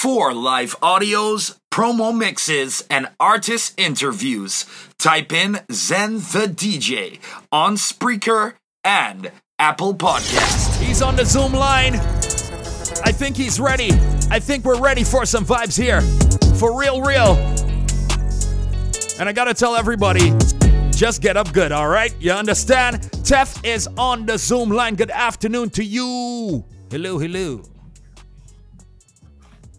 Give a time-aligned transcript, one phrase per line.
[0.00, 4.64] For live audios, promo mixes, and artist interviews,
[4.98, 7.18] type in Zen the DJ
[7.52, 10.80] on Spreaker and Apple Podcast.
[10.80, 11.96] He's on the Zoom line.
[13.04, 13.90] I think he's ready.
[14.30, 16.00] I think we're ready for some vibes here.
[16.54, 17.36] For real, real.
[19.20, 20.32] And I gotta tell everybody,
[20.92, 22.14] just get up good, all right?
[22.18, 23.02] You understand?
[23.22, 24.94] Tef is on the Zoom line.
[24.94, 26.64] Good afternoon to you.
[26.90, 27.60] Hello, hello.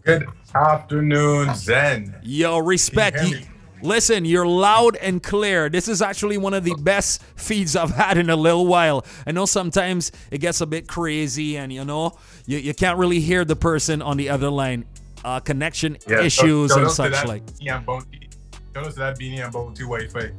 [0.04, 2.16] Good afternoon, Zen.
[2.22, 3.22] Yo, respect.
[3.22, 3.46] You You-
[3.82, 5.68] listen, you're loud and clear.
[5.68, 9.04] This is actually one of the best feeds I've had in a little while.
[9.26, 12.12] I know sometimes it gets a bit crazy and you know,
[12.46, 14.84] you, you can't really hear the person on the other line.
[15.24, 17.44] Uh, connection Yeah, issues so and such that like.
[17.86, 18.28] bounty.
[18.74, 20.32] Don't say that beanie and bounty Wi-Fi.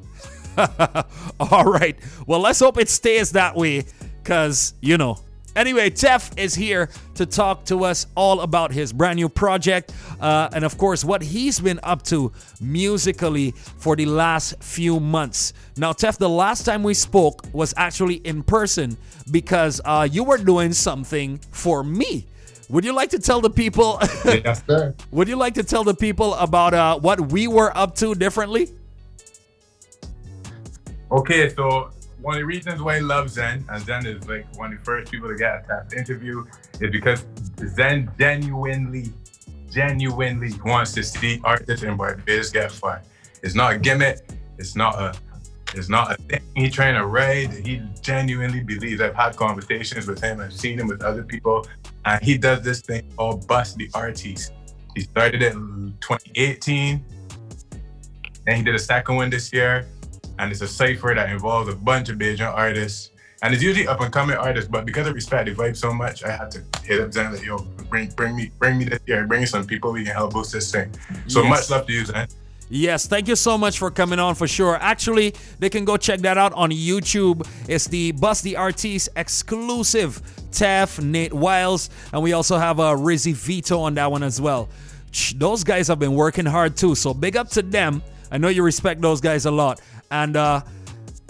[1.40, 1.98] All right.
[2.28, 3.86] Well, let's hope it stays that way
[4.22, 5.20] because, you know.
[5.56, 10.50] Anyway, Tef is here to talk to us all about his brand new project uh,
[10.54, 15.54] and, of course, what he's been up to musically for the last few months.
[15.78, 18.98] Now, Tef, the last time we spoke was actually in person
[19.32, 22.26] because uh, you were doing something for me.
[22.70, 24.00] Would you like to tell the people?
[24.26, 24.96] yes, sir.
[25.12, 28.70] would you like to tell the people about uh, what we were up to differently?
[31.12, 31.92] Okay, so
[32.24, 34.86] one of the reasons why I love Zen, and Zen is like one of the
[34.86, 36.46] first people to get a interview,
[36.80, 37.26] is because
[37.68, 39.12] Zen genuinely,
[39.70, 43.02] genuinely wants to see artists in Barbados get far.
[43.44, 44.20] It's not a gimmick.
[44.58, 45.14] It's not a.
[45.76, 47.52] It's not a thing he trying to ride.
[47.52, 49.02] He genuinely believes.
[49.02, 50.40] I've had conversations with him.
[50.40, 51.68] I've seen him with other people,
[52.06, 54.54] and he does this thing called bust the artist.
[54.96, 57.04] He started it in 2018.
[58.46, 59.88] and he did a second one this year
[60.40, 63.12] and it's a cipher that involves a bunch of Bajan artists.
[63.42, 66.24] And it's usually up and coming artists, but because I respect the vibe so much,
[66.24, 67.58] I had to hit up Zen like, yo,
[67.90, 70.54] bring bring me bring me this here, bring me some people we can help boost
[70.54, 70.90] this thing.
[71.28, 71.50] So Yes.
[71.50, 72.28] much love to you, Zen.
[72.70, 74.78] Yes, thank you so much for coming on for sure.
[74.78, 77.46] Actually, they can go check that out on YouTube.
[77.68, 80.22] It's the Bust the Artiste exclusive.
[80.52, 84.70] Tef, Nate Wiles, and we also have uh, Rizzy Vito on that one as well.
[85.36, 88.02] Those guys have been working hard too, so big up to them.
[88.34, 89.80] I know you respect those guys a lot.
[90.12, 90.62] And uh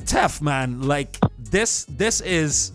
[0.05, 2.71] Tef, man, like this this is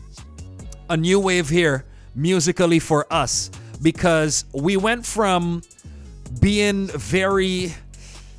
[0.89, 1.85] a new wave here
[2.15, 3.51] musically for us
[3.83, 5.63] because we went from
[6.41, 7.75] being very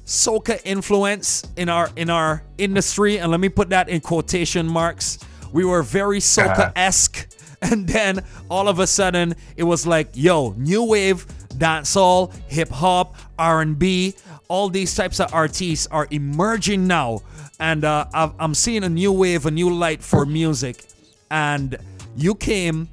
[0.05, 5.19] soca influence in our in our industry and let me put that in quotation marks
[5.53, 7.27] we were very soca-esque
[7.61, 11.27] and then all of a sudden it was like yo new wave
[11.59, 14.15] dancehall hip-hop r&b
[14.49, 17.21] all these types of artists are emerging now.
[17.61, 20.85] And uh, i'm seeing a new wave a new light for music.
[21.31, 21.77] And
[22.17, 22.89] you came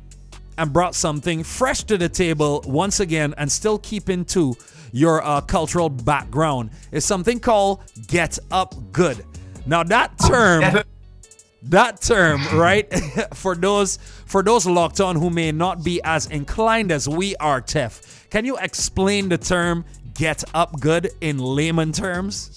[0.59, 4.55] and brought something fresh to the table once again and still keeping to
[4.93, 6.71] your uh, cultural background.
[6.93, 9.25] Is something called get up good.
[9.67, 10.85] Now that term
[11.63, 12.93] that term right
[13.35, 13.97] for those
[14.27, 18.45] for those locked on who may not be as inclined as we are tef can
[18.45, 19.85] you explain the term
[20.17, 22.55] get up good in layman terms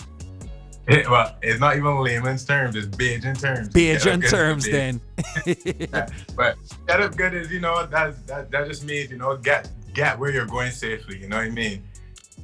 [0.87, 3.69] It- well, it's not even layman's terms, it's Bajan terms.
[3.69, 5.01] Bajan Get up good terms then
[5.45, 6.55] Yeah, but
[6.87, 10.17] get up good is you know that's that that just means you know get get
[10.17, 11.17] where you're going safely.
[11.19, 11.83] You know what I mean?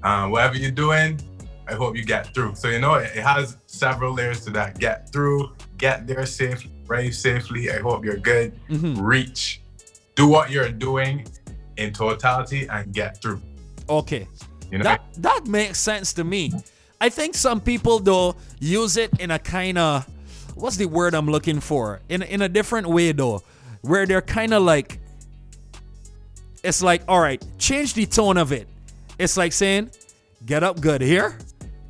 [0.04, 1.20] Um, whatever you're doing,
[1.68, 2.56] I hope you get through.
[2.56, 4.78] So you know it, it has several layers to that.
[4.80, 7.72] Get through, get there safely, arrive safely.
[7.72, 8.54] I hope you're good.
[8.70, 8.98] Mhm.
[9.02, 9.62] Reach,
[10.16, 11.26] do what you're doing
[11.78, 13.42] in totality and get through.
[13.90, 14.28] okay
[14.72, 16.52] You know, That that makes sense to me.
[17.00, 20.08] I think some people though use it in a kind of
[20.56, 22.02] what's the word I'm looking for?
[22.10, 23.44] In in a different way though,
[23.82, 25.00] where they're kind of like
[26.64, 28.68] it's like all right, change the tone of it.
[29.20, 29.92] It's like saying
[30.46, 31.38] get up good here.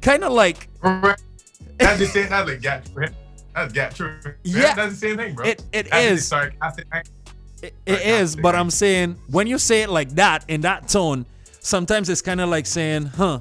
[0.02, 2.30] Kind of like that's the same.
[2.30, 2.62] That's like
[3.53, 4.18] that's get true.
[4.44, 4.74] Yeah.
[4.75, 5.46] that's the same thing, bro.
[5.46, 6.28] It- it is.
[6.28, 6.88] sarcastic
[7.62, 11.25] it, it is, but I'm saying when you say it like that in that tone,
[11.66, 13.40] sometimes it's kind of like saying, "Huh,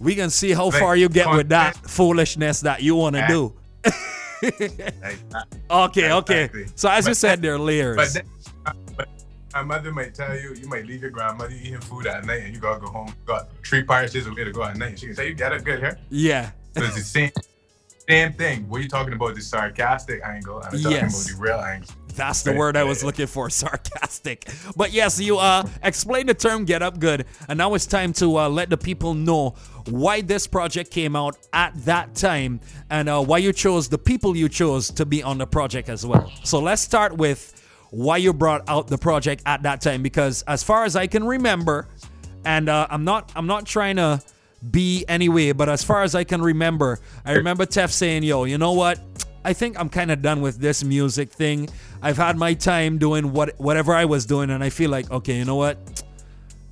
[0.00, 3.52] we can see how far you get with that foolishness that you want to do."
[5.70, 6.50] Okay, okay.
[6.74, 7.96] So as you said, there are layers.
[8.14, 8.26] But,
[8.66, 8.72] uh,
[9.54, 12.54] my mother might tell you, you might leave your grandmother eating food at night and
[12.54, 13.08] you gotta go home.
[13.08, 14.98] You got three parishes away to go at night.
[14.98, 15.98] She can say, You got it good here?
[16.10, 17.30] yeah, So it's the same
[18.08, 18.68] same thing.
[18.68, 21.30] What are you talking about the sarcastic angle and I'm talking Yes.
[21.30, 21.94] about the real angle.
[22.14, 23.50] That's the word I was looking for.
[23.62, 24.48] Sarcastic.
[24.76, 28.38] But yes, you uh explain the term "get up good," and now it's time to
[28.38, 29.54] uh, let the people know
[29.88, 32.60] why this project came out at that time
[32.90, 36.06] and uh, why you chose the people you chose to be on the project as
[36.06, 36.30] well.
[36.44, 37.58] So let's start with
[37.90, 41.24] why you brought out the project at that time because as far as I can
[41.24, 41.88] remember,
[42.44, 44.22] and uh, I'm not I'm not trying to
[44.70, 48.58] be anyway, but as far as I can remember, I remember Tef saying, "Yo, you
[48.58, 49.00] know what?
[49.44, 51.68] I think I'm kind of done with this music thing.
[52.02, 55.36] I've had my time doing what whatever I was doing, and I feel like, okay,
[55.38, 55.78] you know what?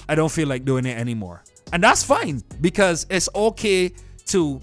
[0.08, 3.92] I don't feel like doing it anymore, and that's fine because it's okay
[4.26, 4.60] to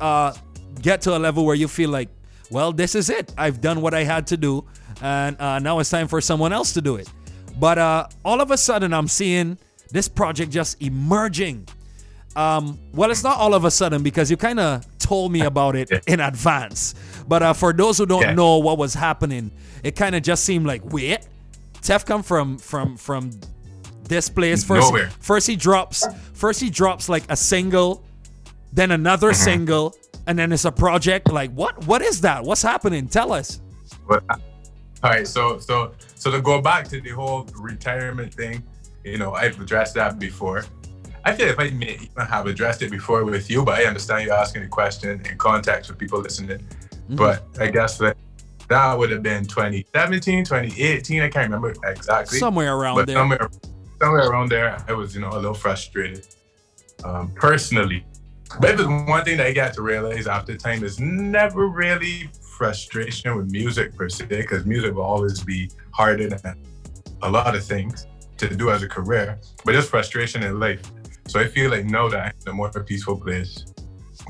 [0.00, 0.34] uh,
[0.82, 2.08] get to a level where you feel like,
[2.50, 3.32] well, this is it.
[3.38, 4.64] I've done what I had to do,
[5.00, 7.08] and uh, now it's time for someone else to do it.
[7.58, 9.56] But uh, all of a sudden, I'm seeing
[9.90, 11.66] this project just emerging.
[12.36, 15.76] Um, well, it's not all of a sudden because you kind of told me about
[15.76, 16.94] it in advance.
[17.26, 18.34] But uh, for those who don't Yeah.
[18.34, 19.50] know what was happening,
[19.82, 21.26] it kind of just seemed like wait,
[21.82, 23.30] Tef come from from from
[24.04, 24.88] this place first.
[24.88, 25.10] Nowhere.
[25.20, 28.04] First he drops first he drops like a single,
[28.72, 29.44] then another Mm-hmm.
[29.44, 29.94] single,
[30.26, 31.30] and then it's a project.
[31.32, 31.86] Like what?
[31.86, 32.44] What is that?
[32.44, 33.08] What's happening?
[33.08, 33.60] Tell us.
[34.08, 34.38] But all
[35.10, 38.62] right, so so so to go back to the whole retirement thing,
[39.04, 40.64] you know, I've addressed that before.
[41.24, 44.24] I feel if I may even have addressed it before with you, but I understand
[44.24, 46.66] you asking the question in context with people listening.
[47.10, 48.16] But I guess that
[48.70, 51.22] that would have been 2017, 2018.
[51.22, 52.38] I can't remember exactly.
[52.38, 53.16] Somewhere around but there.
[53.16, 53.50] somewhere
[54.00, 56.26] somewhere around there, I was, you know, a little frustrated.
[57.04, 58.04] Um, personally.
[58.60, 62.28] But if there's one thing that I got to realize after time is never really
[62.42, 66.62] frustration with music per se, because music will always be harder than
[67.22, 68.06] a lot of things
[68.38, 70.82] to do as a career, but just frustration in life.
[71.26, 73.64] So I feel like now that I'm in a more peaceful place.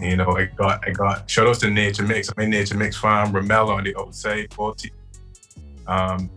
[0.00, 3.32] You know, I got I got shout outs to Nature Mix, my Nature Mix farm,
[3.32, 4.91] Ramel on the outside, Balti.
[5.87, 6.31] Um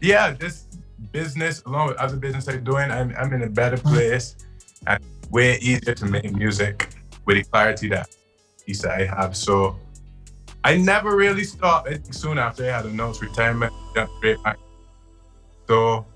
[0.00, 0.66] yeah, this
[1.12, 4.36] business along with other business I'm doing, I'm I'm in a better place
[4.86, 6.90] and way easier to make music
[7.24, 8.14] with the clarity that
[8.64, 9.36] piece that I have.
[9.36, 9.78] So
[10.62, 11.88] I never really stopped.
[11.88, 14.58] I think soon after I had announced retirement, jumped straight back.
[15.68, 16.06] So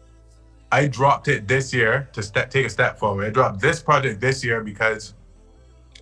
[0.71, 3.27] I dropped it this year to step, take a step forward.
[3.27, 5.15] I dropped this project this year because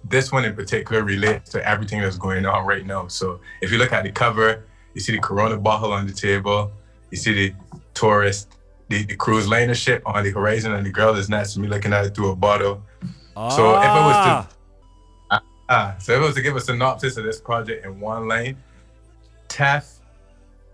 [0.09, 3.09] this one in particular relates to everything that's going on right now.
[3.09, 4.65] So if you look at the cover,
[4.95, 6.73] you see the Corona bottle on the table,
[7.11, 7.55] you see the
[7.95, 8.57] tourist,
[8.89, 11.69] the, the cruise liner ship on the horizon, and the girl is next to me
[11.69, 12.83] looking at it through a bottle.
[13.35, 14.57] So if it was to-
[15.31, 18.29] Ah, Ah, so if I was to give a synopsis of this project in one
[18.29, 18.57] line,
[19.49, 19.99] Tef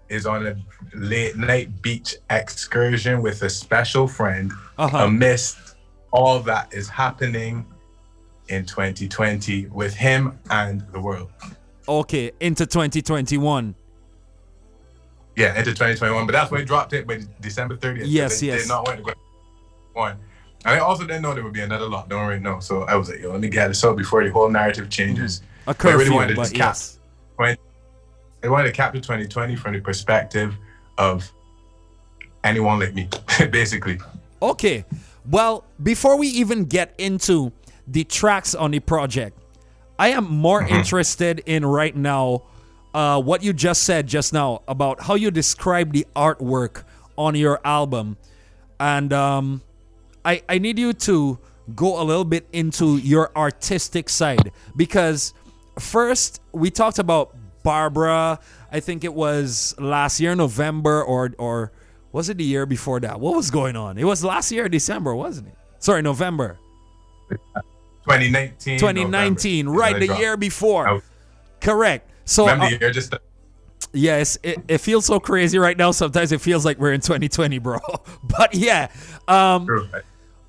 [0.09, 0.57] is on a
[0.95, 4.99] late night beach excursion with a special friend uh-huh.
[4.99, 5.77] amidst
[6.13, 7.65] all that is happening
[8.49, 11.31] in 2020 with him and the world.
[11.89, 13.75] okay, into 2021.
[15.37, 16.27] Yeah, into 2021.
[16.27, 18.01] But that's when he dropped it by December 30th.
[18.01, 18.63] so Yes, they yes.
[18.63, 19.13] Did not want to go
[19.95, 20.19] one.
[20.65, 22.61] And I also didn't know there would be another lockdown right now.
[22.61, 25.41] So I was like, yo, let me get this out before the whole narrative changes.
[25.67, 25.71] Mm-hmm.
[25.71, 26.99] A But I really wanted to but cap- yes.
[28.45, 30.57] I wanted to capture 2020 from the perspective
[30.99, 31.31] of
[32.45, 33.09] anyone like me,
[33.51, 33.99] basically.
[34.41, 34.85] Okay.
[35.31, 37.53] Well, before we even get into
[37.87, 39.39] the tracks on the project,
[39.99, 42.45] I am more interested in right now
[42.95, 46.85] uh, what you just said just now about how you describe the artwork
[47.17, 48.17] on your album.
[48.81, 49.63] And um,
[50.25, 51.39] I, I need you to
[51.75, 55.33] go a little bit into your artistic side because
[55.79, 58.41] first we talked about Barbara.
[58.71, 61.73] I think it was last year November or or
[62.11, 63.21] was it the year before that?
[63.21, 63.97] What was going on?
[63.99, 65.55] It was last year December, wasn't it?
[65.79, 66.59] Sorry, November.
[68.05, 68.79] 2019.
[68.79, 70.89] 2019, November, right, the when year before.
[70.89, 71.03] Oh.
[71.61, 72.11] Correct.
[72.25, 73.15] So Remember uh, the year just
[73.93, 75.91] Yes, it, it feels so crazy right now.
[75.91, 77.79] Sometimes it feels like we're in 2020, bro.
[78.25, 78.89] But yeah,
[79.29, 79.89] um, True.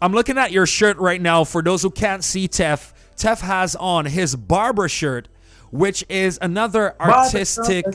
[0.02, 1.44] I'm looking at your shirt right now.
[1.44, 5.28] For those who can't see Tef, Tef has on his barber shirt,
[5.72, 7.86] which is another artistic.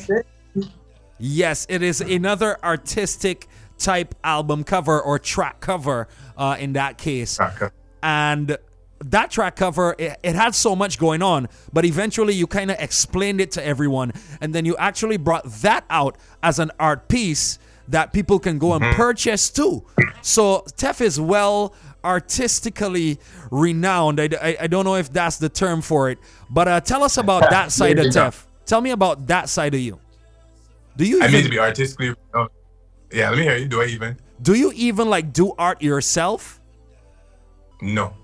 [1.18, 3.48] Yes, it is another artistic
[3.78, 7.40] type album cover or track cover uh, in that case.
[7.40, 7.68] Okay.
[8.02, 8.56] And
[9.00, 12.78] that track cover, it, it had so much going on, but eventually you kind of
[12.78, 14.12] explained it to everyone.
[14.40, 18.74] And then you actually brought that out as an art piece that people can go
[18.74, 19.84] and purchase too.
[20.22, 21.74] So Tef is well
[22.04, 23.18] artistically
[23.50, 24.20] renowned.
[24.20, 26.18] I, I, I don't know if that's the term for it,
[26.50, 28.44] but uh, tell us about that side of Tef.
[28.66, 29.98] Tell me about that side of you.
[30.96, 32.14] Do you I even, mean to be artistically.
[32.34, 32.48] Oh,
[33.12, 33.68] yeah, let me hear you.
[33.68, 34.18] Do I even?
[34.40, 36.60] do you even like do art yourself?
[37.80, 38.14] No.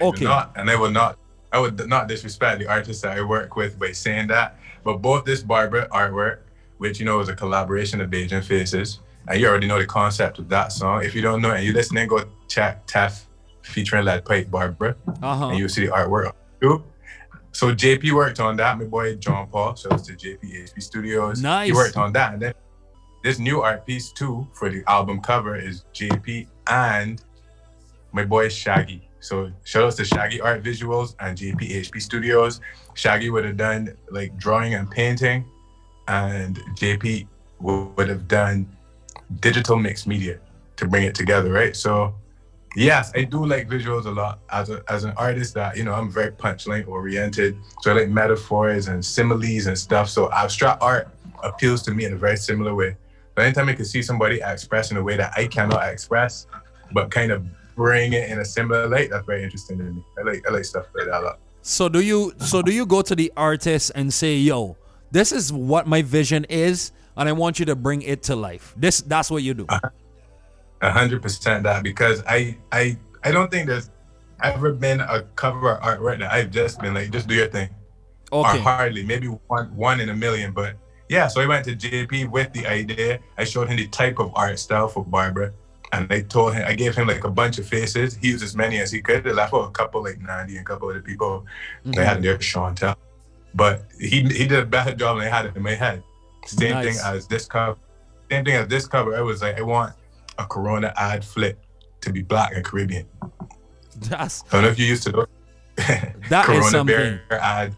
[0.00, 0.24] I Okay.
[0.24, 1.18] not, and I will not.
[1.52, 4.56] I would not disrespect the artists that I work with by saying that.
[4.84, 6.38] But both this Barbara artwork,
[6.78, 10.38] which you know is a collaboration of Bajan Faces, and you already know the concept
[10.38, 11.02] of that song.
[11.04, 13.24] If you don't know and you listening, go check Tef
[13.62, 15.48] featuring Lead Pipe Barbara, Uh huh.
[15.48, 16.32] and you'll see the artwork.
[16.62, 16.84] YouTube.
[17.52, 18.78] So JP worked on that.
[18.78, 21.42] My boy John Paul, out to JP HP Studios.
[21.42, 21.66] Nice.
[21.66, 22.54] He worked on that, and then
[23.24, 27.20] this new art piece too for the album cover is JP and
[28.12, 29.09] my boy Shaggy.
[29.20, 32.60] So shout out to Shaggy Art Visuals and JPHP Studios.
[32.94, 35.44] Shaggy would have done like drawing and painting,
[36.08, 37.26] and JP
[37.60, 38.66] would have done
[39.40, 40.40] digital mixed media
[40.76, 41.76] to bring it together, right?
[41.76, 42.14] So
[42.74, 45.54] yes, I do like visuals a lot as a, as an artist.
[45.54, 50.08] That you know, I'm very punchline oriented, so I like metaphors and similes and stuff.
[50.08, 51.08] So abstract art
[51.42, 52.96] appeals to me in a very similar way.
[53.34, 56.46] But anytime I can see somebody express in a way that I cannot express,
[56.92, 57.46] but kind of
[57.80, 60.04] bring it in a similar light, that's very interesting to me.
[60.18, 61.38] I like I like stuff like that a lot.
[61.62, 64.76] So do you so do you go to the artist and say, "Yo,
[65.10, 68.74] this is what my vision is, and I want you to bring it to life."
[68.76, 69.66] This that's what you do.
[70.82, 73.90] A hundred percent that because I I I don't think there's
[74.42, 76.28] ever been a cover art right now.
[76.30, 77.68] I've just been like, just do your thing.
[78.32, 78.58] Or Okay.
[78.60, 80.52] hardly, maybe one one in a million.
[80.52, 80.76] But
[81.08, 83.20] yeah, so I went to JP with the idea.
[83.36, 85.52] I showed him the type of art style for Barbara.
[85.92, 88.14] And they told him I gave him like a bunch of faces.
[88.16, 89.26] He used as many as he could.
[89.26, 91.44] I left out a couple like Nandi and a couple other people.
[91.84, 92.94] They had their Chantel.
[93.54, 96.02] But he he did a better job than I had it in my head.
[96.46, 96.84] Same Nice.
[97.02, 97.76] thing as this cover.
[98.30, 99.16] Same thing as this cover.
[99.16, 99.92] I was like, I want
[100.38, 101.58] a Corona ad flip
[102.02, 103.06] to be black and Caribbean.
[104.08, 105.26] That's I don't know if you used to know.
[106.28, 107.18] That is Corona something.
[107.28, 107.76] Bear ad.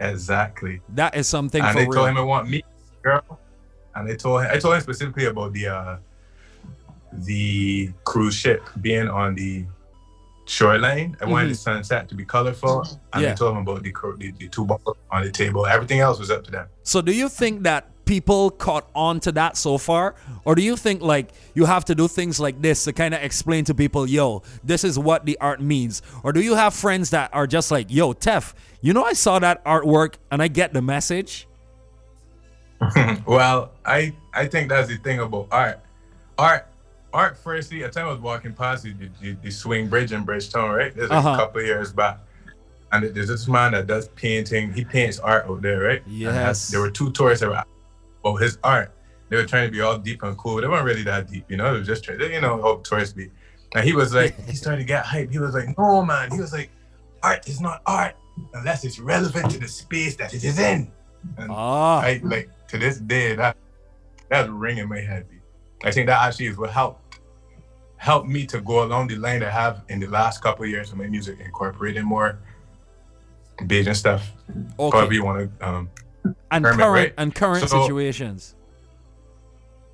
[0.00, 0.80] Exactly.
[0.90, 1.92] that is something and for they real.
[1.94, 2.62] told him I want me,
[3.02, 3.38] girl.
[3.94, 5.96] And they told him I told him specifically about the uh
[7.18, 9.64] the cruise ship being on the
[10.46, 11.16] shoreline.
[11.20, 11.62] I wanted the mm-hmm.
[11.62, 12.86] sunset to be colorful.
[13.12, 13.30] And Yeah.
[13.30, 15.66] they told him about the, the the two bottles on the table.
[15.66, 16.66] Everything else was up to them.
[16.82, 20.14] So do you think that people caught on to that so far?
[20.44, 23.22] Or do you think like you have to do things like this to kind of
[23.22, 26.02] explain to people, yo, this is what the art means?
[26.22, 28.52] Or do you have friends that are just like, yo, Tef,
[28.82, 31.48] you know I saw that artwork and I get the message?
[33.26, 35.80] well, I I think that's the thing about art.
[36.36, 36.66] Art,
[37.14, 37.38] art.
[37.38, 38.92] Firstly, a time I was walking past the,
[39.22, 40.94] the, the swing bridge in Bridgetown, right?
[40.94, 41.30] There's Uh-huh.
[41.30, 42.18] a couple of years back,
[42.92, 44.72] and there's this man that does painting.
[44.72, 46.04] He paints art out there, right?
[46.04, 46.68] And Yes.
[46.70, 47.62] there were two tourists that were
[48.24, 48.92] about his art.
[49.30, 50.60] They were trying to be all deep and cool.
[50.60, 51.72] They weren't really that deep, you know.
[51.72, 53.30] They were just trying, you know, how tourists be.
[53.74, 55.30] And he was like, he started to get hype.
[55.30, 56.30] He was like, no, man.
[56.30, 56.70] He was like,
[57.22, 58.14] art is not art
[58.52, 60.90] unless it's relevant to the space that it is in.
[61.38, 63.56] And Ah, I like to this day that
[64.28, 65.26] that's ringing my head.
[65.84, 67.03] I think that actually is what helped
[67.96, 70.92] helped me to go along the line I have in the last couple of years
[70.92, 72.38] of my music, incorporating more
[73.58, 74.32] Bajan stuff.
[74.78, 74.96] okay.
[74.96, 75.90] However you want to um
[76.50, 77.14] And current right?
[77.18, 78.56] and current So- situations.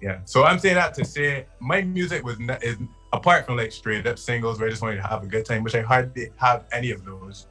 [0.01, 0.21] yeah.
[0.25, 2.77] So I'm saying that to say my music was not, is
[3.13, 5.63] apart from like straight up singles where I just wanted to have a good time,
[5.63, 7.47] which I hardly have any of those.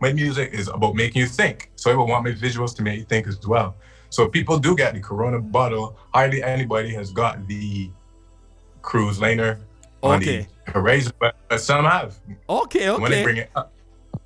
[0.00, 1.70] My music is about making you think.
[1.76, 3.76] So I would want my visuals to make you think as well.
[4.10, 5.96] So people do get the Corona bottle.
[6.12, 7.90] Hardly anybody has got the
[8.82, 9.60] cruise liner
[10.02, 10.46] on Okay.
[10.66, 12.18] horizon, but, but some have.
[12.48, 13.22] Okay, When they okay.
[13.22, 13.72] bring it up,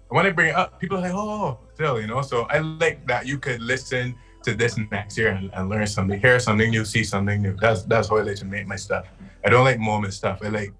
[0.09, 2.23] when they bring it up, people are like, oh, still, you know.
[2.23, 4.14] So I like that you could listen
[4.45, 7.56] to this next year and, and learn something, hear something new, see something new.
[7.61, 9.06] That's that's how I like to make my stuff.
[9.45, 10.40] I don't like moment stuff.
[10.42, 10.73] I like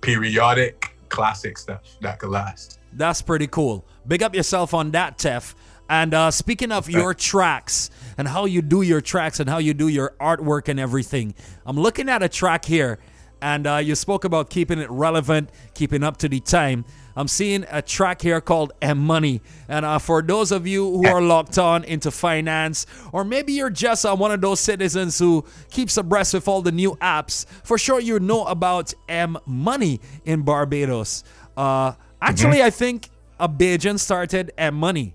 [0.00, 2.78] periodic, classic stuff that could last.
[2.92, 3.84] That's pretty cool.
[4.06, 5.54] Big up yourself on that, Tef.
[5.88, 9.72] And uh, speaking of your tracks and how you do your tracks and how you
[9.72, 11.34] do your artwork and everything,
[11.64, 12.98] I'm looking at a track here,
[13.40, 16.84] and uh, you spoke about keeping it relevant, keeping up to the time.
[17.18, 19.40] I'm seeing a track here called M Money.
[19.68, 23.70] And uh, for those of you who are locked on into finance, or maybe you're
[23.70, 27.78] just uh, one of those citizens who keeps abreast with all the new apps, for
[27.78, 31.24] sure you know about M Money in Barbados.
[31.56, 33.08] Uh, actually, I think
[33.40, 35.14] a Bajan started M Money.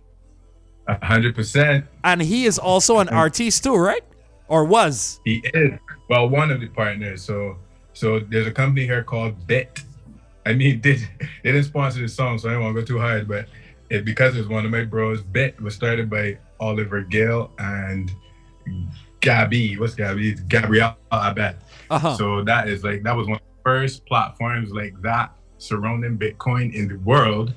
[0.88, 1.86] Hundred percent.
[2.04, 4.04] And he is also an artist too, right?
[4.48, 5.22] Or was.
[5.24, 7.24] He is well one of the partners.
[7.24, 7.58] So
[8.02, 9.84] so there's a company here called Bitt.
[10.48, 11.08] I mean, did
[11.44, 13.46] they didn't sponsor the song, so I don't want to go too hard, but
[13.92, 15.22] it because it's one of my bros.
[15.22, 18.12] Bitt was started by Oliver Gill and
[19.20, 19.78] Gabby.
[19.78, 20.32] What's Gabby?
[20.32, 21.58] It's Gabriel Abed.
[21.92, 22.16] Uh-huh.
[22.16, 26.74] So that is like that was one of the first platforms like that surrounding Bitcoin
[26.74, 27.54] in the world.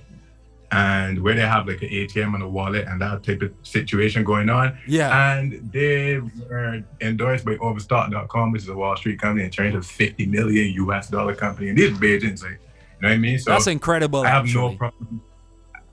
[0.75, 4.25] And where they have like an ATM and a wallet and that type of situation
[4.25, 4.79] going on.
[4.87, 5.37] yeah.
[5.37, 9.87] And they were endorsed by Overstock.com, which is a Wall Street company, in terms of
[9.87, 11.69] 50 million US dollar company.
[11.69, 13.39] And these Bajans, like, you know what I mean?
[13.39, 14.23] So That's incredible.
[14.23, 14.73] I have actually.
[14.73, 15.23] no problem.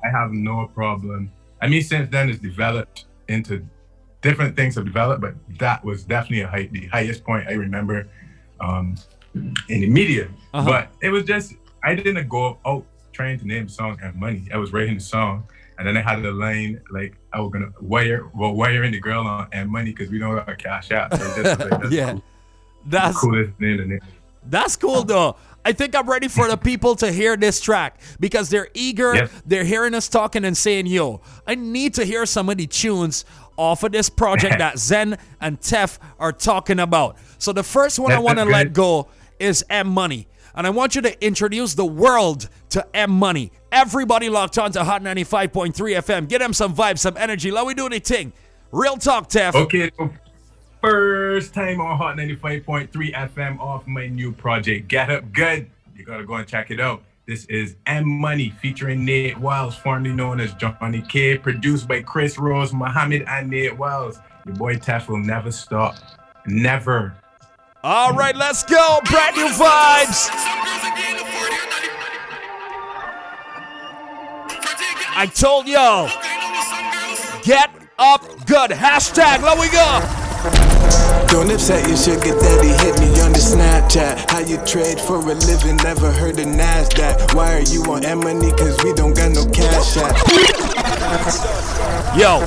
[0.03, 1.31] I have no problem.
[1.61, 3.65] I mean, since then it's developed into
[4.21, 8.07] different things have developed, but that was definitely a high, the highest point I remember
[8.59, 8.95] um,
[9.33, 10.29] in the media.
[10.53, 10.69] Uh-huh.
[10.69, 14.47] But it was just I didn't go out trying to name the song M Money.
[14.53, 15.43] I was writing the song,
[15.77, 19.25] and then I had the line like I was gonna wire well wiring the girl
[19.25, 21.11] on M Money because we don't got cash out.
[21.15, 22.13] So just like, that's Yeah.
[22.13, 22.21] the
[22.85, 24.01] That's coolest name to name.
[24.49, 25.35] That's cool though.
[25.63, 29.29] I think I'm ready for the people to hear this track because they're eager.
[29.45, 33.25] They're hearing us talking and saying, yo, I need to hear some of the tunes
[33.57, 37.17] off of this project that Zen and Tef are talking about.
[37.37, 40.27] So the first one I want to let go is M Money.
[40.55, 43.51] And I want you to introduce the world to M Money.
[43.71, 46.27] Everybody locked on to Hot 95.3 FM.
[46.27, 47.51] Get them some vibes, some energy.
[47.51, 48.33] Let me do the thing.
[48.71, 49.55] Real talk, Tef.
[49.55, 49.91] Okay,
[50.81, 55.69] first time on Hot 95.3 FM off my new project, Get Up Good.
[55.95, 57.03] You gotta go and check it out.
[57.27, 62.37] This is M Money featuring Nate Wiles, formerly known as Johnny K, produced by Chris
[62.37, 64.19] Rose, Muhammad, and Nate Wiles.
[64.45, 65.95] Your boy Tef will never stop.
[66.47, 67.15] Never.
[67.83, 68.99] All right, let's go.
[69.09, 70.29] Brand new vibes.
[75.13, 76.05] I told y'all,
[77.41, 78.69] get up good.
[78.69, 79.99] Hashtag, let we go.
[81.27, 84.29] Don't upset your sugar daddy, hit me on the Snapchat.
[84.29, 87.33] How you trade for a living, never heard of NASDAQ.
[87.33, 88.51] Why are you on M-Money?
[88.51, 90.15] Cause we don't got no cash out.
[92.15, 92.37] Yo,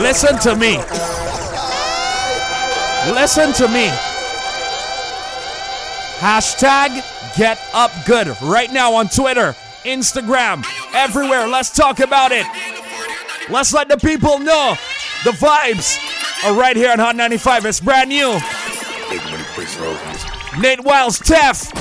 [0.00, 0.78] listen to me.
[3.12, 3.88] Listen to me.
[6.18, 11.48] Hashtag get up good right now on Twitter, Instagram, everywhere.
[11.48, 12.46] Let's talk about it.
[13.48, 14.74] Let's let the people know
[15.24, 15.98] the vibes
[16.44, 17.64] are right here on Hot 95.
[17.64, 18.38] It's brand new.
[20.60, 21.72] Nate Wiles, Tef.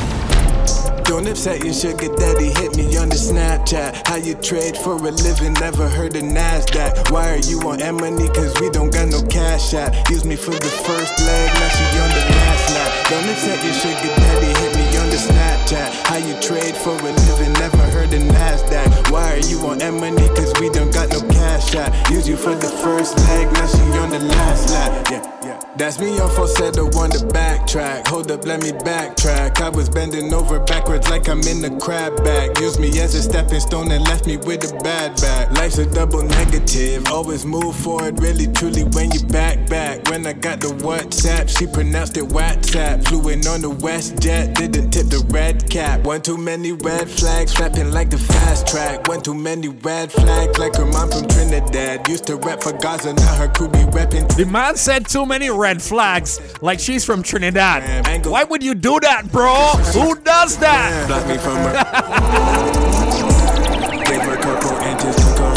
[1.04, 2.87] Don't upset your sugar daddy, hit me
[3.28, 4.08] Snapchat.
[4.08, 7.12] How you trade for a living, never heard of NASDAQ.
[7.12, 8.30] Why are you on M-Money?
[8.30, 9.92] Cause we don't got no cash out.
[10.10, 12.90] Use me for the first leg, now she on the last lap.
[13.10, 15.90] Don't upset your sugar daddy, hit me on the Snapchat.
[16.08, 19.12] How you trade for a living, never heard of NASDAQ.
[19.12, 20.28] Why are you on M-Money?
[20.30, 21.92] Cause we don't got no cash out.
[22.10, 25.08] Use you for the first leg, now she on the last lap.
[25.12, 25.37] Yeah.
[25.78, 28.08] That's me on falsetto on the backtrack.
[28.08, 29.62] Hold up, let me backtrack.
[29.62, 32.58] I was bending over backwards like I'm in the crab bag.
[32.60, 35.52] Used me as a stepping stone and left me with a bad back.
[35.52, 37.06] Life's a double negative.
[37.12, 40.10] Always move forward, really truly when you back back.
[40.10, 43.06] When I got the WhatsApp, she pronounced it WhatsApp.
[43.08, 46.02] Flew in on the WestJet, didn't tip the red cap.
[46.02, 49.08] One too many red flags, rapping like the fast track.
[49.08, 52.08] One too many red flags, like her mom from Trinidad.
[52.08, 54.28] Used to rap for Gaza, now her crew be repping.
[54.36, 58.26] The man said too many red flags, like she's from Trinidad.
[58.26, 59.54] Why would you do that, bro?
[59.94, 61.08] Who does that?
[61.08, 61.74] Block me from her.
[64.08, 65.54] Gave her a couple inches to go.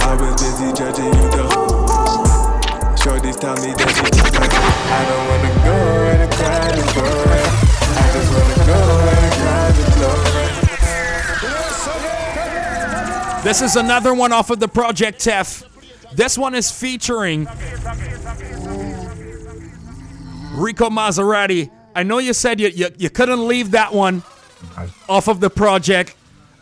[0.00, 1.50] I was busy judging you though.
[3.02, 4.48] Shorties tell me that she took my I
[5.10, 6.62] don't wanna go where the crowd.
[6.62, 6.64] I
[8.12, 9.74] just wanna go where the crowd.
[13.42, 15.64] This is another one off of the Project Tef.
[16.14, 17.46] This one is featuring
[20.52, 21.70] Rico Maserati.
[21.94, 24.22] I know you said you, you, you couldn't leave that one
[25.08, 26.14] off of the project.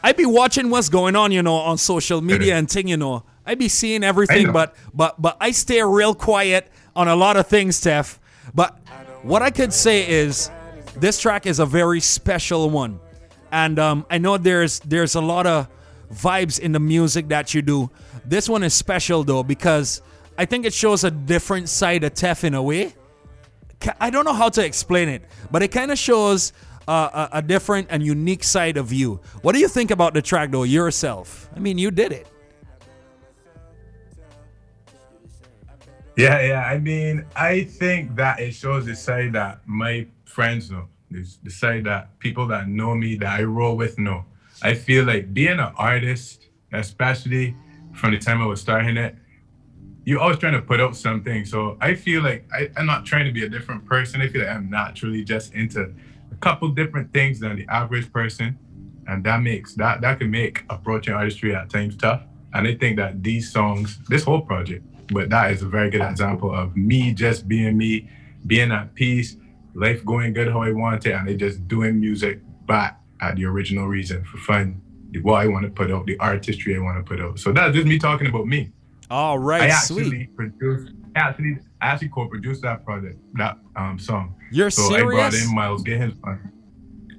[0.02, 3.24] I'd be watching what's going on, you know, on social media and thing, you know.
[3.44, 7.46] I'd be seeing everything, but but but I stay real quiet on a lot of
[7.48, 8.18] things, Tef.
[8.54, 8.78] But
[9.22, 10.50] what I could say is
[10.96, 13.00] this track is a very special one.
[13.52, 15.68] And um, I know there's there's a lot of
[16.12, 17.90] vibes in the music that you do.
[18.24, 20.00] This one is special though because
[20.38, 22.94] I think it shows a different side of Tef in a way.
[23.98, 26.52] I don't know how to explain it, but it kind of shows
[26.86, 29.20] uh, a, a different and unique side of you.
[29.42, 31.48] What do you think about the track though yourself?
[31.54, 32.26] I mean, you did it.
[36.16, 36.64] Yeah, yeah.
[36.64, 41.84] I mean, I think that it shows the side that my friends know, the side
[41.84, 44.24] that people that know me, that I roll with know.
[44.62, 47.56] I feel like being an artist, especially
[47.94, 49.16] from the time I was starting it,
[50.10, 51.44] you're always trying to put out something.
[51.44, 54.20] So I feel like I, I'm not trying to be a different person.
[54.20, 55.94] I feel like I'm naturally just into
[56.32, 58.58] a couple different things than the average person.
[59.06, 62.22] And that makes that that can make approaching artistry at times tough.
[62.52, 66.02] And I think that these songs, this whole project, but that is a very good
[66.02, 68.10] example of me just being me,
[68.48, 69.36] being at peace,
[69.74, 73.44] life going good how I want it, and I just doing music back at the
[73.44, 76.98] original reason for fun, the what I want to put out, the artistry I want
[76.98, 77.38] to put out.
[77.38, 78.72] So that's just me talking about me.
[79.10, 80.36] All right, I actually sweet.
[80.36, 84.34] produced, I actually, I actually co-produced that project, that um song.
[84.52, 86.52] You're So I brought in Miles Giddens on.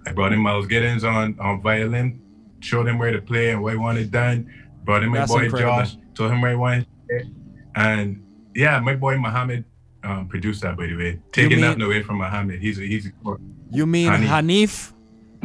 [0.08, 2.22] I brought in Miles Giddens on on violin,
[2.62, 4.50] showed him where to play and what he wanted done.
[4.84, 5.78] Brought in my That's boy incredible.
[5.80, 7.32] Josh, told him where he wanted, to play.
[7.76, 8.24] and
[8.56, 9.66] yeah, my boy Muhammad
[10.04, 11.20] um, produced that by the way.
[11.34, 13.12] Taking mean- nothing away from Muhammad, he's a, he's a,
[13.70, 14.28] You mean Hanif.
[14.28, 14.94] Hanif?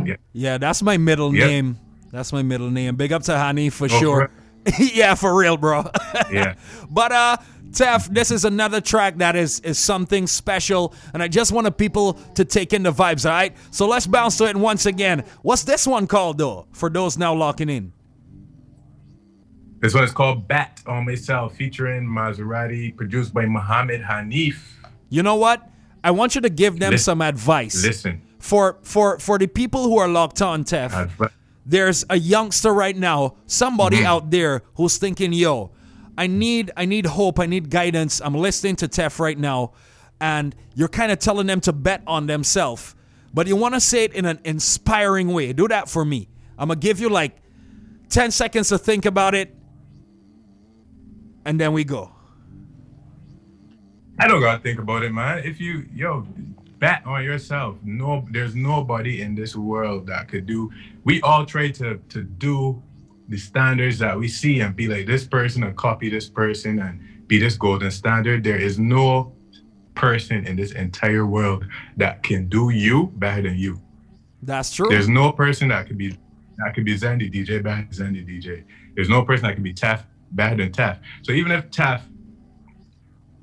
[0.06, 0.16] Yeah.
[0.32, 1.46] Yeah, that's my middle Yep.
[1.48, 1.78] name.
[2.12, 2.96] That's my middle name.
[2.96, 4.30] Big up to Hanif for Oh, sure.
[4.78, 5.84] yeah, for real, bro.
[6.30, 6.54] Yeah.
[6.90, 7.36] But uh
[7.70, 12.14] Tef, this is another track that is is something special, and I just wanted people
[12.34, 13.54] to take in the vibes, all right?
[13.70, 15.24] So let's bounce to it once again.
[15.42, 16.66] What's this one called though?
[16.72, 17.92] For those now locking in.
[19.80, 24.56] This one is called Bat on Myself, featuring Maserati, produced by Muhammad Hanif.
[25.10, 25.68] You know what?
[26.02, 27.82] I want you to give them Listen- some advice.
[27.84, 30.92] Listen, For for for the people who are locked on, Tef.
[30.92, 31.32] adv-
[31.66, 34.06] there's a youngster right now, somebody mm-hmm.
[34.06, 35.72] out there who's thinking, "Yo,
[36.16, 38.20] I need I need hope, I need guidance.
[38.24, 39.72] I'm listening to Tef right now."
[40.20, 42.94] And you're kind of telling them to bet on themselves.
[43.34, 45.52] But you want to say it in an inspiring way.
[45.52, 46.28] Do that for me.
[46.56, 47.36] I'm going to give you like
[48.08, 49.54] 10 seconds to think about it.
[51.44, 52.12] And then we go.
[54.18, 55.40] I don't gotta think about it, man.
[55.44, 56.26] If you yo
[56.78, 60.70] bet on yourself, no, there's nobody in this world that could do.
[61.04, 62.82] We all try to to do
[63.28, 67.00] the standards that we see and be like this person and copy this person and
[67.26, 68.44] be this golden standard.
[68.44, 69.32] There is no
[69.94, 73.80] person in this entire world that can do you better than you.
[74.42, 74.88] That's true.
[74.88, 76.16] There's no person that could be
[76.58, 78.64] that could be Zen the DJ better than Zen the DJ.
[78.94, 80.98] There's no person that can be Taff better than Taff.
[81.22, 82.06] So even if Taff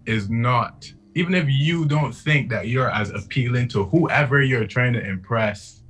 [0.05, 4.93] is not, even if you don't think that you're as appealing to whoever you're trying
[4.93, 5.81] to impress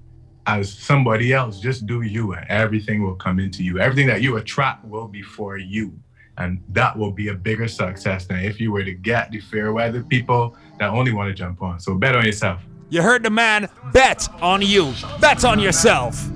[0.46, 3.80] as somebody else, just do you and everything will come into you.
[3.80, 5.98] Everything that you attract will be for you.
[6.38, 9.72] And that will be a bigger success than if you were to get the fair
[9.72, 11.80] weather people that only want to jump on.
[11.80, 12.62] So bet on yourself.
[12.90, 13.70] You heard the man.
[13.94, 14.94] Bet on you.
[15.22, 16.30] Bet on yourself.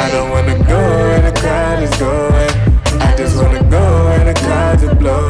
[0.00, 2.50] I don't wanna go where the crowd is going.
[3.02, 5.29] I just wanna go where the clouds are blowing.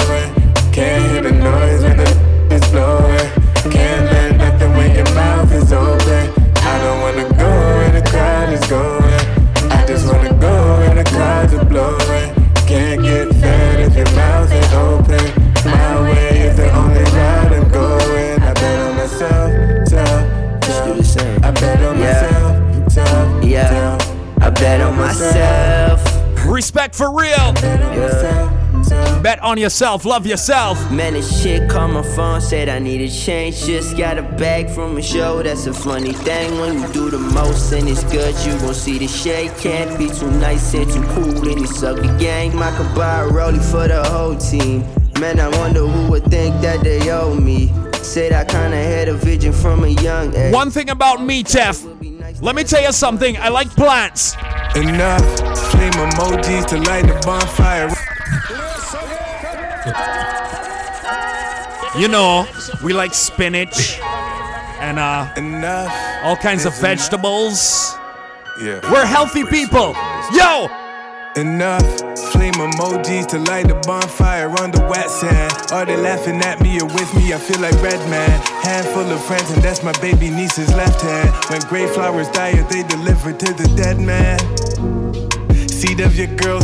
[26.60, 27.54] Respect for real.
[27.64, 29.20] Yeah.
[29.22, 30.04] Bet on yourself.
[30.04, 30.76] Love yourself.
[30.92, 33.64] Man, this shit called my phone, said I need a change.
[33.64, 35.42] Just got a bag from a show.
[35.42, 38.34] That's a funny thing when you do the most and it's good.
[38.44, 39.52] You gon' see the shade.
[39.56, 42.52] Can't be too nice and too cool in this ugly gang.
[42.58, 44.84] I could buy a rollie for the whole team.
[45.18, 47.72] Man, I wonder who would think that they owe me.
[48.02, 50.52] Said I kinda had a vision from a young age.
[50.52, 51.86] One thing about me, Tef.
[52.42, 53.38] Let me tell you something.
[53.38, 54.36] I like plants.
[54.76, 55.24] Enough
[55.72, 57.88] flame emojis to light the bonfire.
[62.00, 62.46] You know,
[62.82, 63.98] we like spinach
[64.80, 65.92] and uh, Enough.
[66.22, 66.98] all kinds of It's enough.
[66.98, 67.94] vegetables.
[68.62, 68.80] Yeah.
[68.92, 69.94] We're healthy people.
[70.32, 70.68] Yo!
[71.36, 71.84] Enough
[72.32, 75.52] flame emojis to light the bonfire on the wet sand.
[75.70, 77.32] Are they laughing at me or with me?
[77.32, 78.40] I feel like Redman.
[78.62, 81.30] Handful of friends, and that's my baby niece's left hand.
[81.48, 84.99] When gray flowers die, they deliver to the dead man.
[85.80, 86.60] Seed of your girl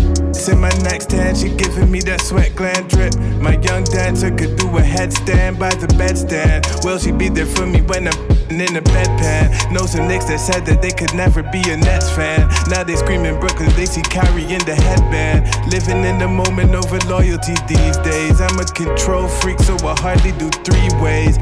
[0.47, 1.39] in my next hand.
[1.39, 3.17] She giving me that sweat gland drip.
[3.41, 6.85] My young dancer could do a headstand by the bedstand.
[6.85, 8.21] Will she be there for me when I'm
[8.53, 9.73] in the bedpan?
[9.73, 12.47] Know some Knicks that said that they could never be a Nets fan.
[12.69, 15.49] Now they screaming Brooklyn, they see Kyrie in the headband.
[15.73, 18.41] Living in the moment over loyalty these days.
[18.43, 21.39] I'm a control freak, so I hardly do three ways.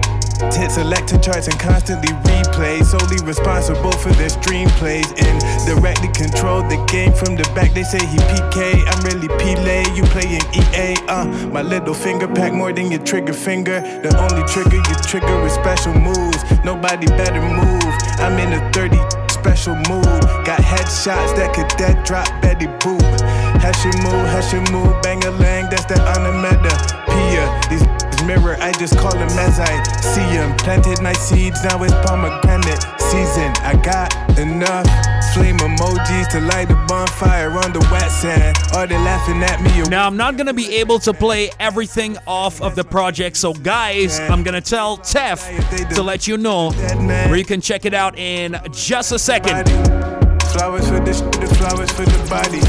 [0.50, 2.84] Tits electric charts and constantly replay.
[2.84, 5.10] Solely responsible for their stream plays.
[5.12, 7.72] Indirectly control the game from the back.
[7.72, 8.82] They say he PK.
[8.86, 9.84] I'm really Pele.
[9.94, 10.96] You playing EA.
[11.08, 13.80] Uh, my little finger pack more than your trigger finger.
[13.80, 16.42] The only trigger you trigger is special moves.
[16.64, 17.94] Nobody better move.
[18.18, 18.96] I'm in a 30
[19.28, 20.24] special mood.
[20.48, 23.04] Got headshots that could dead drop Betty Boop.
[23.60, 27.43] Heshimu, Heshimu, bang a lang, that's that onomatopoeia.
[28.26, 30.56] Mirror, I just call them as I see them.
[30.58, 33.52] Planted my seeds, now it's pomegranate season.
[33.62, 34.86] I got enough
[35.34, 38.56] flame emojis to light a bonfire on the wet sand.
[38.74, 39.82] Are they laughing at me?
[39.90, 43.52] Now, I'm not going to be able to play everything off of the project, so
[43.52, 47.94] guys, I'm going to tell Tef to let you know where you can check it
[47.94, 49.68] out in just a second.
[50.52, 52.60] Flowers for the flowers for the body.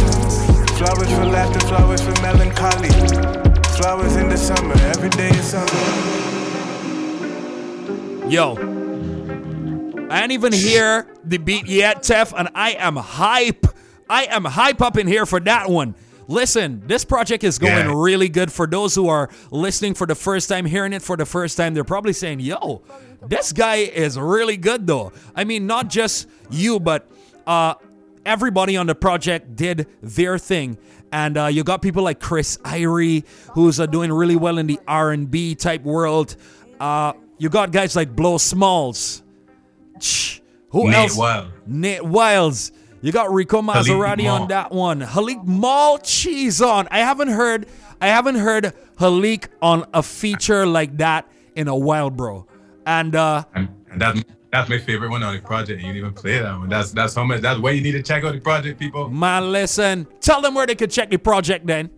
[0.78, 3.45] Flowers for laughter, flowers for melancholy.
[3.78, 5.66] Flowers in the summer, every day is summer.
[8.30, 8.56] Yo,
[10.10, 13.66] I ain't even hear the beat yet, Tef, and I am hype.
[14.10, 15.94] I am hype up in here for that one.
[16.28, 17.94] Listen, this project is going Yeah.
[17.96, 21.26] really good for those who are listening for the first time, hearing it for the
[21.26, 21.74] first time.
[21.74, 22.82] They're probably saying, yo,
[23.28, 25.12] this guy is really good though.
[25.36, 27.08] I mean, not just you, but
[27.46, 27.76] uh,
[28.26, 30.78] everybody on the project did their thing.
[31.16, 33.24] And uh, you got people like Chris Irie,
[33.54, 36.36] who's uh, doing really well in the R&B type world.
[36.78, 39.24] Uh, you got guys like Blow Smalls.
[40.02, 40.42] Shh.
[40.72, 41.18] Who Nate else?
[41.18, 41.52] Wild.
[41.66, 42.74] Nate Wiles.
[43.02, 45.00] You got Rico Maserati on that one.
[45.00, 46.90] Halik Mall cheese on.
[46.92, 47.68] I haven't heard
[48.02, 52.46] I haven't heard Halik on a feature like that in a while, bro.
[52.86, 54.22] And uh And, and that's
[54.56, 55.80] that's my favorite one on the project.
[55.80, 56.70] And you didn't even play that one.
[56.70, 57.42] That's that's how much.
[57.42, 59.10] That's why you need to check out the project, people.
[59.10, 60.08] man, listen.
[60.22, 61.90] Tell them where they could check the project then.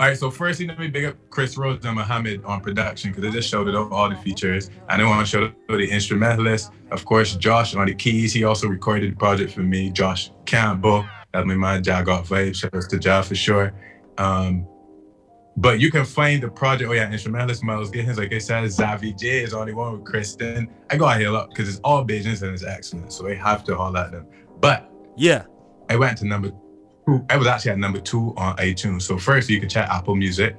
[0.00, 3.24] All right, so first, let me big up Chris Rose and Muhammad on production because
[3.24, 4.70] they just showed it off all the features.
[4.88, 6.70] And then want to show the instrumentalists.
[6.92, 8.32] Of course, Josh on the keys.
[8.32, 9.90] He also recorded the project for me.
[9.90, 11.04] Josh Campbell.
[11.32, 12.54] That's my man, Jagot Vibe.
[12.54, 13.74] Shout out to Ja for sure.
[14.18, 14.66] Um,
[15.58, 16.88] but you can find the project.
[16.88, 18.16] Oh, yeah, instrumentalist Miles Gittins.
[18.16, 20.68] Like I said, Zavi J is on the one with Kristen.
[20.88, 23.12] I got to heal up because it's all Bajans and it's excellent.
[23.12, 24.26] So I have to haul at them.
[24.60, 25.44] But Yeah.
[25.90, 26.50] I went to number
[27.06, 27.24] two.
[27.28, 29.02] I was actually at number two on iTunes.
[29.02, 30.54] So first you can check Apple Music.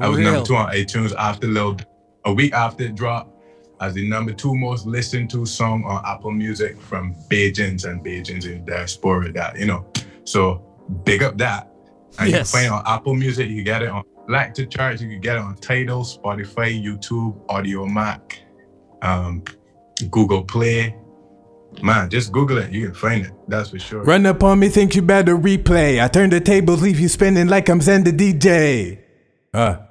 [0.00, 1.76] I oh, was number two on iTunes after Lil
[2.24, 3.34] a week after it dropped
[3.80, 8.46] as the number two most listened to song on Apple Music from Bajans and Bajans
[8.46, 9.86] in diaspora that, you know.
[10.24, 10.64] So
[11.04, 11.70] big up that.
[12.18, 12.30] And Yes.
[12.30, 15.08] you can find it on Apple Music, you get it on Like to Charts, you
[15.08, 18.34] can get it on Tidal, Spotify, YouTube, Audiomack,
[19.02, 19.42] um,
[20.10, 20.94] Google Play.
[21.82, 23.32] Man, just Google it, you can find it.
[23.46, 24.02] That's for sure.
[24.02, 26.02] Run up on me, think you better replay.
[26.02, 29.00] I turn the tables, leave you spinning like I'm Zen the DJ.
[29.54, 29.87] Uh.